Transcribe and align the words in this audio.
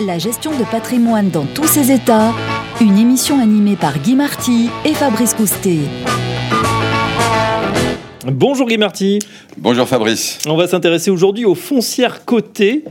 La 0.00 0.18
gestion 0.18 0.50
de 0.50 0.64
patrimoine 0.64 1.30
dans 1.30 1.46
tous 1.46 1.68
ses 1.68 1.92
états, 1.92 2.32
une 2.80 2.98
émission 2.98 3.40
animée 3.40 3.76
par 3.76 3.96
Guy 4.00 4.16
Marty 4.16 4.68
et 4.84 4.92
Fabrice 4.92 5.34
Coustet. 5.34 5.78
Bonjour 8.26 8.66
Guy 8.66 8.78
Marty. 8.78 9.18
Bonjour 9.58 9.86
Fabrice. 9.86 10.38
On 10.48 10.56
va 10.56 10.66
s'intéresser 10.66 11.10
aujourd'hui 11.10 11.44
aux 11.44 11.54
foncières 11.54 12.24
cotées. 12.24 12.84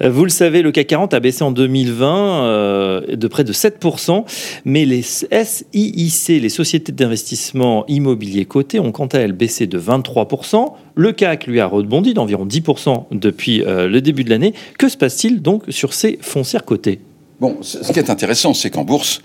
Euh, 0.00 0.08
vous 0.08 0.24
le 0.24 0.30
savez, 0.30 0.62
le 0.62 0.72
CAC 0.72 0.86
40 0.86 1.12
a 1.12 1.20
baissé 1.20 1.44
en 1.44 1.52
2020 1.52 2.44
euh, 2.44 3.16
de 3.16 3.28
près 3.28 3.44
de 3.44 3.52
7%, 3.52 4.24
mais 4.64 4.86
les 4.86 5.02
SIIC, 5.02 6.28
les 6.40 6.48
sociétés 6.48 6.92
d'investissement 6.92 7.84
immobilier 7.88 8.46
cotées, 8.46 8.80
ont 8.80 8.90
quant 8.90 9.06
à 9.08 9.18
elles 9.18 9.32
baissé 9.32 9.66
de 9.66 9.78
23%. 9.78 10.72
Le 10.94 11.12
CAC, 11.12 11.46
lui, 11.46 11.60
a 11.60 11.66
rebondi 11.66 12.14
d'environ 12.14 12.46
10% 12.46 13.04
depuis 13.10 13.62
euh, 13.62 13.86
le 13.86 14.00
début 14.00 14.24
de 14.24 14.30
l'année. 14.30 14.54
Que 14.78 14.88
se 14.88 14.96
passe-t-il 14.96 15.42
donc 15.42 15.64
sur 15.68 15.92
ces 15.92 16.18
foncières 16.22 16.64
cotées? 16.64 17.00
Bon, 17.38 17.58
ce 17.62 17.92
qui 17.92 17.98
est 17.98 18.10
intéressant, 18.10 18.52
c'est 18.52 18.68
qu'en 18.68 18.84
bourse, 18.84 19.22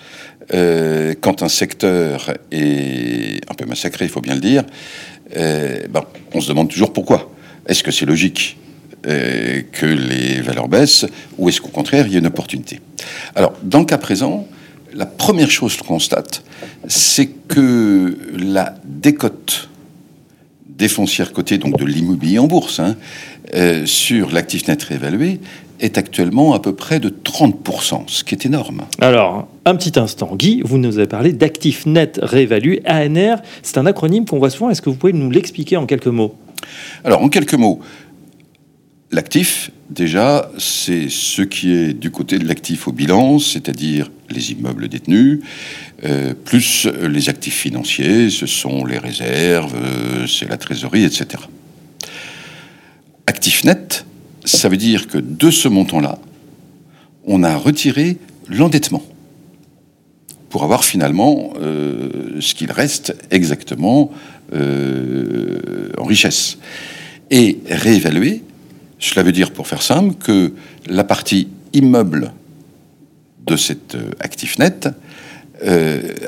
quand 0.50 1.44
un 1.44 1.50
secteur 1.50 2.32
est 2.52 3.42
un 3.50 3.54
peu 3.56 3.66
massacré, 3.66 4.06
il 4.06 4.12
faut 4.12 4.22
bien 4.22 4.36
le 4.36 4.40
dire, 4.40 4.64
euh, 5.36 5.88
ben, 5.90 6.04
on 6.34 6.42
se 6.42 6.48
demande 6.50 6.70
toujours 6.70 6.94
pourquoi. 6.94 7.32
Est-ce 7.68 7.84
que 7.84 7.92
c'est 7.92 8.06
logique 8.06 8.58
euh, 9.08 9.62
que 9.72 9.86
les 9.86 10.42
valeurs 10.42 10.68
baissent 10.68 11.06
ou 11.38 11.50
est-ce 11.50 11.62
qu'au 11.62 11.70
contraire, 11.70 12.06
il 12.08 12.14
y 12.14 12.16
a 12.16 12.20
une 12.20 12.28
opportunité? 12.28 12.80
Alors, 13.36 13.54
dans 13.64 13.80
le 13.80 13.86
cas 13.86 13.98
présent, 13.98 14.48
la 14.94 15.06
première 15.06 15.52
chose 15.52 15.76
qu'on 15.78 15.96
constate, 15.96 16.44
c'est 16.88 17.28
que 17.28 18.18
la 18.38 18.76
décote 18.86 19.70
des 20.68 20.88
foncières 20.88 21.32
cotées, 21.32 21.58
donc 21.58 21.78
de 21.78 21.86
l'immobilier 21.86 22.40
en 22.40 22.48
bourse, 22.48 22.80
hein, 22.80 22.96
euh, 23.54 23.86
sur 23.86 24.32
l'actif 24.32 24.68
net 24.68 24.82
réévalué, 24.84 25.40
est 25.80 25.98
actuellement 25.98 26.54
à 26.54 26.60
peu 26.60 26.74
près 26.74 27.00
de 27.00 27.10
30%, 27.10 28.04
ce 28.08 28.24
qui 28.24 28.36
est 28.36 28.46
énorme. 28.46 28.84
Alors, 29.00 29.48
un 29.66 29.76
petit 29.76 30.00
instant. 30.00 30.36
Guy, 30.36 30.62
vous 30.64 30.78
nous 30.78 30.98
avez 30.98 31.08
parlé 31.08 31.34
d'actifs 31.34 31.86
net 31.86 32.20
réévalués, 32.22 32.82
ANR. 32.86 33.38
C'est 33.62 33.78
un 33.78 33.86
acronyme 33.86 34.26
qu'on 34.26 34.40
voit 34.40 34.50
souvent. 34.50 34.70
Est-ce 34.70 34.82
que 34.82 34.90
vous 34.90 34.96
pouvez 34.96 35.14
nous 35.14 35.30
l'expliquer 35.30 35.78
en 35.78 35.86
quelques 35.86 36.08
mots? 36.08 36.36
Alors, 37.04 37.22
en 37.22 37.30
quelques 37.30 37.56
mots, 37.56 37.80
l'actif, 39.12 39.72
déjà, 39.90 40.50
c'est 40.58 41.10
ce 41.10 41.42
qui 41.42 41.74
est 41.74 41.94
du 41.94 42.12
côté 42.12 42.40
de 42.40 42.48
l'actif 42.48 42.88
au 42.88 42.92
bilan, 42.92 43.40
c'est-à-dire 43.40 44.10
les 44.30 44.52
immeubles 44.52 44.88
détenus, 44.88 45.42
euh, 46.04 46.34
plus 46.34 46.88
les 47.02 47.30
actifs 47.30 47.56
financiers, 47.56 48.30
ce 48.30 48.46
sont 48.46 48.86
les 48.86 48.98
réserves, 48.98 49.76
euh, 49.76 50.28
c'est 50.28 50.50
la 50.50 50.58
trésorerie, 50.58 51.04
etc. 51.04 51.44
Actif 53.28 53.64
net, 53.64 54.06
ça 54.46 54.70
veut 54.70 54.78
dire 54.78 55.08
que 55.08 55.18
de 55.18 55.52
ce 55.52 55.68
montant-là, 55.68 56.20
on 57.26 57.44
a 57.44 57.56
retiré 57.56 58.18
l'endettement 58.48 59.04
pour 60.50 60.64
avoir 60.64 60.86
finalement 60.86 61.54
euh, 61.60 62.40
ce 62.40 62.54
qu'il 62.54 62.72
reste 62.72 63.14
exactement 63.32 64.12
euh, 64.54 65.90
en 65.98 66.06
richesse. 66.06 66.58
Et 67.30 67.60
réévaluer, 67.70 68.44
cela 69.00 69.24
veut 69.24 69.32
dire, 69.32 69.52
pour 69.52 69.68
faire 69.68 69.82
simple, 69.82 70.16
que 70.16 70.54
la 70.88 71.04
partie 71.04 71.50
immeuble 71.74 72.32
de 73.46 73.58
cet 73.58 73.96
euh, 73.96 74.12
actif 74.20 74.58
net 74.58 74.88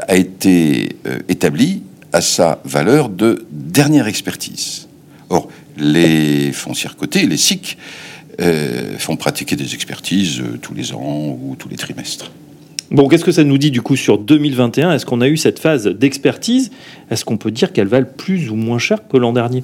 a 0.07 0.15
été 0.15 0.95
établie 1.27 1.83
à 2.13 2.21
sa 2.21 2.61
valeur 2.63 3.09
de 3.09 3.45
dernière 3.51 4.07
expertise. 4.07 4.86
Or, 5.29 5.49
les 5.77 6.51
foncières 6.51 6.95
cotées, 6.95 7.25
les 7.27 7.37
SIC, 7.37 7.77
euh, 8.39 8.97
font 8.97 9.15
pratiquer 9.15 9.55
des 9.55 9.73
expertises 9.73 10.39
euh, 10.39 10.57
tous 10.61 10.73
les 10.73 10.93
ans 10.93 11.39
ou 11.41 11.55
tous 11.57 11.69
les 11.69 11.75
trimestres. 11.75 12.31
Bon, 12.91 13.07
qu'est-ce 13.09 13.25
que 13.25 13.31
ça 13.31 13.43
nous 13.43 13.57
dit 13.57 13.71
du 13.71 13.81
coup 13.81 13.95
sur 13.95 14.17
2021 14.17 14.93
Est-ce 14.93 15.05
qu'on 15.05 15.21
a 15.21 15.27
eu 15.27 15.37
cette 15.37 15.59
phase 15.59 15.87
d'expertise? 15.87 16.71
Est-ce 17.09 17.25
qu'on 17.25 17.37
peut 17.37 17.51
dire 17.51 17.73
qu'elles 17.73 17.87
valent 17.87 18.07
plus 18.15 18.49
ou 18.49 18.55
moins 18.55 18.79
cher 18.79 19.07
que 19.07 19.17
l'an 19.17 19.33
dernier? 19.33 19.63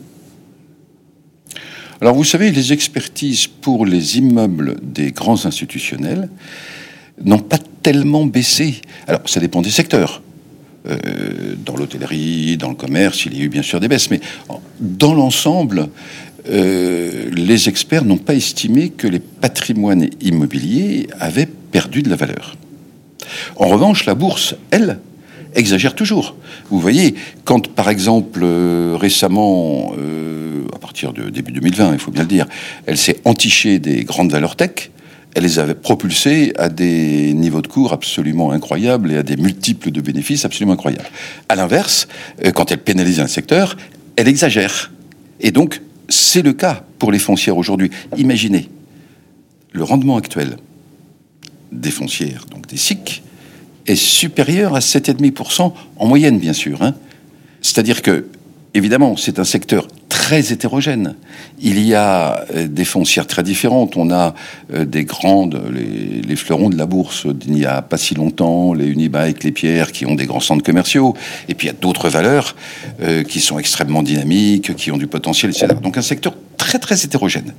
Alors 2.02 2.16
vous 2.16 2.26
savez, 2.26 2.52
les 2.52 2.74
expertises 2.74 3.48
pour 3.48 3.86
les 3.86 4.18
immeubles 4.18 4.76
des 4.82 5.12
grands 5.12 5.46
institutionnels 5.46 6.28
n'ont 7.24 7.40
pas 7.40 7.60
tellement 7.82 8.26
baissé. 8.26 8.82
Alors 9.08 9.22
ça 9.30 9.40
dépend 9.40 9.62
des 9.62 9.70
secteurs. 9.70 10.22
Euh, 10.86 11.56
dans 11.66 11.78
l'hôtellerie, 11.78 12.58
dans 12.58 12.68
le 12.68 12.76
commerce, 12.76 13.26
il 13.26 13.38
y 13.38 13.42
a 13.42 13.46
eu 13.46 13.50
bien 13.50 13.62
sûr 13.62 13.80
des 13.80 13.88
baisses, 13.88 14.10
mais 14.10 14.20
dans 14.82 15.14
l'ensemble, 15.14 15.88
euh, 16.50 17.30
les 17.32 17.70
experts 17.70 18.04
n'ont 18.04 18.18
pas 18.18 18.36
estimé 18.36 18.90
que 18.90 19.08
les 19.08 19.20
patrimoines 19.20 20.10
immobiliers 20.20 21.08
avaient 21.22 21.46
perdu 21.46 22.02
de 22.02 22.10
la 22.10 22.18
valeur. 22.18 22.58
En 23.56 23.70
revanche, 23.70 24.06
la 24.06 24.14
bourse, 24.14 24.56
elle, 24.72 25.00
exagère 25.56 25.96
toujours. 25.96 26.36
Vous 26.70 26.80
voyez, 26.80 27.16
quand 27.46 27.70
par 27.70 27.90
exemple 27.90 28.42
euh, 28.44 28.98
récemment, 29.00 29.94
à 30.76 30.80
partir 30.80 31.14
de 31.14 31.30
début 31.30 31.54
2020, 31.54 31.94
il 31.94 32.00
faut 32.00 32.12
bien 32.12 32.24
le 32.24 32.28
dire, 32.28 32.46
elle 32.88 32.98
s'est 32.98 33.22
entichée 33.24 33.80
des 33.80 34.04
grandes 34.04 34.32
valeurs 34.34 34.58
tech, 34.58 34.92
elle 35.36 35.44
les 35.44 35.60
avait 35.60 35.74
propulsées 35.74 36.54
à 36.58 36.70
des 36.70 37.34
niveaux 37.34 37.62
de 37.62 37.68
cours 37.68 37.94
absolument 37.94 38.52
incroyables 38.52 39.12
et 39.12 39.18
à 39.18 39.24
des 39.24 39.36
multiples 39.36 39.92
de 39.92 40.02
bénéfices 40.02 40.46
absolument 40.46 40.74
incroyables. 40.74 41.06
À 41.50 41.56
l'inverse, 41.56 42.08
euh, 42.46 42.52
quand 42.52 42.72
elle 42.72 42.80
pénalise 42.80 43.20
un 43.20 43.28
secteur, 43.28 43.76
elle 44.16 44.28
exagère. 44.28 44.92
Et 45.40 45.52
donc, 45.52 45.82
c'est 46.10 46.42
le 46.42 46.54
cas 46.54 46.84
pour 47.00 47.12
les 47.12 47.20
foncières 47.20 47.58
aujourd'hui. 47.58 47.90
Imaginez 48.18 48.70
le 49.72 49.84
rendement 49.84 50.18
actuel 50.18 50.58
des 51.72 51.92
foncières, 51.92 52.46
donc 52.52 52.68
des 52.68 52.78
SIC, 52.78 53.24
est 53.88 53.96
supérieur 53.96 54.76
à 54.76 54.80
7,5% 54.80 55.74
en 55.98 56.08
moyenne, 56.08 56.38
bien 56.38 56.54
sûr. 56.54 56.82
Hein. 56.84 56.94
C'est-à-dire 57.62 58.02
que, 58.02 58.28
évidemment, 58.74 59.18
c'est 59.18 59.40
un 59.40 59.44
secteur 59.44 59.88
très 60.24 60.54
hétérogène. 60.54 61.16
Il 61.60 61.86
y 61.86 61.94
a 61.96 62.46
euh, 62.56 62.70
des 62.70 62.86
foncières 62.86 63.28
très 63.28 63.44
différentes. 63.44 63.98
On 63.98 64.10
a 64.10 64.34
euh, 64.74 64.86
des 64.86 65.04
grandes, 65.04 65.62
les, 65.70 66.36
fleurons 66.38 66.70
de 66.70 66.78
la 66.78 66.86
bourse 66.86 67.28
d'il 67.28 67.52
n'y 67.52 67.66
a 67.66 67.82
pas 67.82 67.98
si 67.98 68.16
longtemps, 68.16 68.74
les 68.74 68.88
Unibike, 68.88 69.44
les 69.44 69.52
pierres, 69.52 69.92
qui 69.92 70.06
ont 70.06 70.16
des 70.16 70.26
grands 70.26 70.40
centres 70.40 70.64
commerciaux. 70.64 71.14
Et 71.50 71.56
puis 71.56 71.68
il 71.68 71.72
y 71.72 71.74
a 71.74 71.78
d'autres 71.78 72.08
valeurs 72.08 72.56
euh, 73.02 73.24
qui 73.24 73.42
sont 73.42 73.60
extrêmement 73.60 74.02
dynamiques, 74.02 74.74
qui 74.78 74.92
ont 74.92 74.98
du 74.98 75.08
potentiel, 75.08 75.52
etc. 75.52 75.68
Donc 75.84 75.98
un 75.98 76.02
secteur 76.02 76.34
très 76.56 76.80
très 76.80 77.04
hétérogène. 77.04 77.54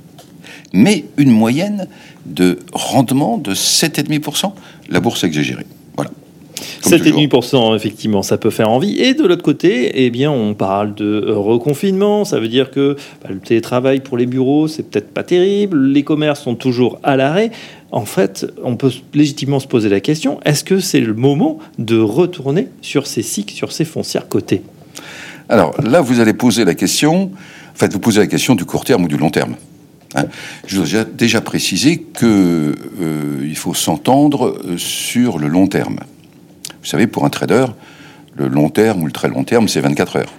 Mais 0.73 1.05
une 1.17 1.29
moyenne 1.29 1.87
de 2.25 2.57
rendement 2.73 3.37
de 3.37 3.53
7,5%, 3.53 4.53
la 4.89 4.99
bourse 4.99 5.23
exagérée. 5.23 5.67
7,5%, 6.81 7.75
effectivement, 7.75 8.23
ça 8.23 8.37
peut 8.37 8.49
faire 8.49 8.69
envie. 8.69 8.97
Et 8.99 9.13
de 9.13 9.25
l'autre 9.25 9.43
côté, 9.43 9.91
eh 10.05 10.09
bien, 10.09 10.31
on 10.31 10.53
parle 10.53 10.95
de 10.95 11.31
reconfinement. 11.31 12.25
Ça 12.25 12.39
veut 12.39 12.47
dire 12.47 12.71
que 12.71 12.95
bah, 13.23 13.29
le 13.31 13.39
télétravail 13.39 13.99
pour 13.99 14.17
les 14.17 14.25
bureaux, 14.25 14.67
c'est 14.67 14.83
peut-être 14.83 15.13
pas 15.13 15.23
terrible. 15.23 15.77
Les 15.87 16.03
commerces 16.03 16.43
sont 16.43 16.55
toujours 16.55 16.99
à 17.03 17.17
l'arrêt. 17.17 17.51
En 17.91 18.05
fait, 18.05 18.45
on 18.63 18.75
peut 18.75 18.91
légitimement 19.13 19.59
se 19.59 19.67
poser 19.67 19.89
la 19.89 19.99
question 19.99 20.39
est-ce 20.45 20.63
que 20.63 20.79
c'est 20.79 20.99
le 20.99 21.13
moment 21.13 21.59
de 21.77 21.97
retourner 21.97 22.67
sur 22.81 23.07
ces 23.07 23.21
cycles, 23.21 23.53
sur 23.53 23.71
ces 23.71 23.85
foncières 23.85 24.27
cotées 24.27 24.63
Alors 25.49 25.79
là, 25.81 26.01
vous 26.01 26.19
allez 26.19 26.33
poser 26.33 26.65
la 26.65 26.75
question. 26.75 27.31
En 27.73 27.77
fait, 27.77 27.91
vous 27.91 27.99
posez 27.99 28.19
la 28.19 28.27
question 28.27 28.55
du 28.55 28.65
court 28.65 28.85
terme 28.85 29.05
ou 29.05 29.07
du 29.07 29.17
long 29.17 29.29
terme. 29.29 29.55
Hein? 30.15 30.25
Je 30.65 30.79
vous 30.79 30.95
ai 30.95 31.05
déjà 31.05 31.41
précisé 31.41 31.97
qu'il 31.97 32.27
euh, 32.27 33.53
faut 33.55 33.73
s'entendre 33.73 34.57
sur 34.77 35.37
le 35.39 35.47
long 35.47 35.67
terme. 35.67 35.99
Vous 36.85 36.91
savez, 36.91 37.07
pour 37.07 37.25
un 37.25 37.29
trader, 37.29 37.65
le 38.35 38.47
long 38.47 38.69
terme 38.69 39.01
ou 39.01 39.05
le 39.07 39.11
très 39.11 39.27
long 39.27 39.43
terme, 39.43 39.67
c'est 39.67 39.79
24 39.79 40.17
heures. 40.17 40.33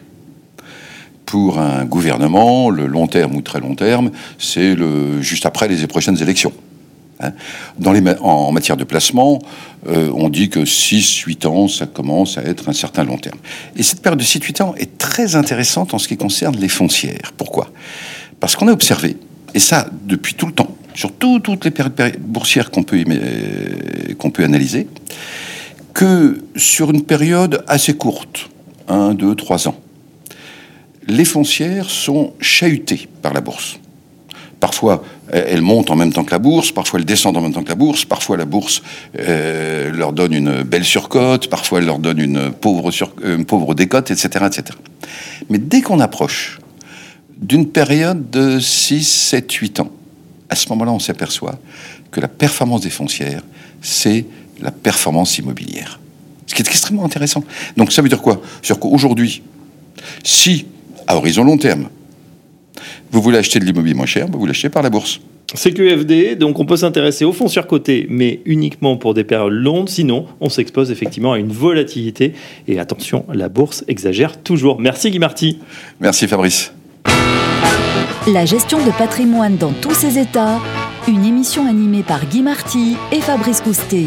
Pour 1.24 1.58
un 1.58 1.84
gouvernement, 1.84 2.70
le 2.70 2.86
long 2.86 3.08
terme 3.08 3.34
ou 3.34 3.42
très 3.42 3.58
long 3.58 3.74
terme, 3.74 4.12
c'est 4.38 4.76
le 4.76 5.20
juste 5.22 5.44
après 5.44 5.66
les 5.66 5.84
prochaines 5.88 6.22
élections. 6.22 6.52
Hein. 7.18 7.32
Dans 7.80 7.90
les, 7.90 8.00
en, 8.20 8.52
matière 8.52 8.76
de 8.76 8.84
placement, 8.84 9.40
euh, 9.88 10.08
on 10.14 10.28
dit 10.28 10.48
que 10.48 10.60
6-8 10.60 11.48
ans, 11.48 11.66
ça 11.66 11.86
commence 11.86 12.38
à 12.38 12.42
être 12.42 12.68
un 12.68 12.72
certain 12.72 13.02
long 13.02 13.18
terme. 13.18 13.40
Et 13.74 13.82
cette 13.82 14.00
période 14.00 14.20
de 14.20 14.24
6-8 14.24 14.62
ans 14.62 14.74
est 14.78 14.98
très 14.98 15.34
intéressante 15.34 15.94
en 15.94 15.98
ce 15.98 16.06
qui 16.06 16.16
concerne 16.16 16.54
les 16.54 16.68
foncières. 16.68 17.32
Pourquoi? 17.36 17.72
Parce 18.38 18.54
qu'on 18.54 18.68
a 18.68 18.72
observé, 18.72 19.16
et 19.52 19.58
ça 19.58 19.88
depuis 20.04 20.34
tout 20.34 20.46
le 20.46 20.52
temps, 20.52 20.76
sur 20.94 21.10
toutes 21.12 21.64
les 21.64 21.72
périodes 21.72 22.20
boursières 22.20 22.70
qu'on 22.70 22.84
peut, 22.84 23.02
qu'on 24.16 24.30
peut 24.30 24.44
analyser, 24.44 24.86
que 25.96 26.42
sur 26.56 26.90
une 26.90 27.04
période 27.04 27.64
assez 27.66 27.94
courte, 27.94 28.50
1, 28.86 29.14
2, 29.14 29.34
3 29.34 29.68
ans, 29.68 29.80
les 31.08 31.24
foncières 31.24 31.88
sont 31.88 32.34
chahutées 32.38 33.08
par 33.22 33.32
la 33.32 33.40
bourse. 33.40 33.80
Parfois, 34.60 35.02
elles 35.32 35.62
montent 35.62 35.90
en 35.90 35.96
même 35.96 36.12
temps 36.12 36.24
que 36.24 36.32
la 36.32 36.38
bourse, 36.38 36.70
parfois 36.70 37.00
elles 37.00 37.06
descendent 37.06 37.38
en 37.38 37.40
même 37.40 37.54
temps 37.54 37.62
que 37.62 37.70
la 37.70 37.76
bourse, 37.76 38.04
parfois 38.04 38.36
la 38.36 38.44
bourse 38.44 38.82
euh, 39.18 39.90
leur 39.90 40.12
donne 40.12 40.34
une 40.34 40.62
belle 40.64 40.84
surcote, 40.84 41.48
parfois 41.48 41.78
elle 41.78 41.86
leur 41.86 41.98
donne 41.98 42.18
une 42.18 42.52
pauvre, 42.52 42.90
sur, 42.90 43.14
une 43.24 43.46
pauvre 43.46 43.74
décote, 43.74 44.10
etc., 44.10 44.28
etc. 44.46 44.78
Mais 45.48 45.56
dès 45.56 45.80
qu'on 45.80 46.00
approche 46.00 46.58
d'une 47.38 47.70
période 47.70 48.28
de 48.30 48.60
6, 48.60 49.02
7, 49.02 49.50
8 49.50 49.80
ans, 49.80 49.90
à 50.48 50.54
ce 50.54 50.68
moment-là, 50.70 50.92
on 50.92 50.98
s'aperçoit 50.98 51.58
que 52.10 52.20
la 52.20 52.28
performance 52.28 52.82
des 52.82 52.90
foncières, 52.90 53.42
c'est 53.80 54.24
la 54.60 54.70
performance 54.70 55.38
immobilière. 55.38 56.00
Ce 56.46 56.54
qui 56.54 56.62
est 56.62 56.68
extrêmement 56.68 57.04
intéressant. 57.04 57.42
Donc 57.76 57.92
ça 57.92 58.02
veut 58.02 58.08
dire 58.08 58.22
quoi? 58.22 58.40
C'est-à-dire 58.62 58.80
qu'aujourd'hui, 58.80 59.42
si, 60.22 60.66
à 61.06 61.16
horizon 61.16 61.44
long 61.44 61.58
terme, 61.58 61.88
vous 63.10 63.20
voulez 63.20 63.38
acheter 63.38 63.58
de 63.58 63.64
l'immobilier 63.64 63.94
moins 63.94 64.06
cher, 64.06 64.28
vous 64.30 64.46
l'achetez 64.46 64.68
par 64.68 64.82
la 64.82 64.90
bourse. 64.90 65.20
CQFD, 65.54 66.36
donc 66.36 66.58
on 66.58 66.66
peut 66.66 66.76
s'intéresser 66.76 67.24
au 67.24 67.32
fonds 67.32 67.48
sur 67.48 67.66
côté, 67.66 68.06
mais 68.10 68.40
uniquement 68.46 68.96
pour 68.96 69.14
des 69.14 69.24
périodes 69.24 69.52
longues. 69.52 69.88
Sinon, 69.88 70.26
on 70.40 70.48
s'expose 70.48 70.90
effectivement 70.90 71.34
à 71.34 71.38
une 71.38 71.52
volatilité. 71.52 72.32
Et 72.66 72.78
attention, 72.80 73.24
la 73.32 73.48
bourse 73.48 73.84
exagère 73.86 74.42
toujours. 74.42 74.80
Merci 74.80 75.10
Guy 75.10 75.18
Marty. 75.18 75.58
Merci 76.00 76.26
Fabrice. 76.26 76.72
La 78.32 78.44
gestion 78.44 78.84
de 78.84 78.90
patrimoine 78.90 79.56
dans 79.56 79.70
tous 79.70 79.94
ses 79.94 80.18
états, 80.18 80.58
une 81.06 81.24
émission 81.24 81.64
animée 81.68 82.02
par 82.02 82.26
Guy 82.26 82.42
Marty 82.42 82.96
et 83.12 83.20
Fabrice 83.20 83.60
Coustet. 83.60 84.06